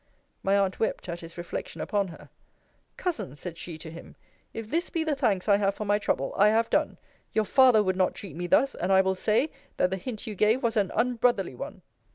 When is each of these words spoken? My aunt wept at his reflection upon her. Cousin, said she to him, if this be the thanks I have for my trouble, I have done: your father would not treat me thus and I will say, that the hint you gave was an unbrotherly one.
My 0.41 0.57
aunt 0.57 0.79
wept 0.79 1.07
at 1.09 1.19
his 1.19 1.37
reflection 1.37 1.79
upon 1.79 2.07
her. 2.07 2.31
Cousin, 2.97 3.35
said 3.35 3.55
she 3.55 3.77
to 3.77 3.91
him, 3.91 4.15
if 4.51 4.67
this 4.67 4.89
be 4.89 5.03
the 5.03 5.13
thanks 5.13 5.47
I 5.47 5.57
have 5.57 5.75
for 5.75 5.85
my 5.85 5.99
trouble, 5.99 6.33
I 6.35 6.47
have 6.47 6.71
done: 6.71 6.97
your 7.33 7.45
father 7.45 7.83
would 7.83 7.95
not 7.95 8.15
treat 8.15 8.35
me 8.35 8.47
thus 8.47 8.73
and 8.73 8.91
I 8.91 9.01
will 9.01 9.13
say, 9.13 9.51
that 9.77 9.91
the 9.91 9.97
hint 9.97 10.25
you 10.25 10.33
gave 10.33 10.63
was 10.63 10.75
an 10.75 10.89
unbrotherly 10.95 11.53
one. 11.55 11.83